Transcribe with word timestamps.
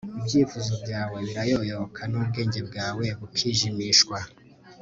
ibyifuzo 0.19 0.73
byawe 0.83 1.17
birayoyoka, 1.27 2.01
n'ubwenge 2.11 2.59
bwawe 2.67 3.05
bukijimishwa 3.19 4.17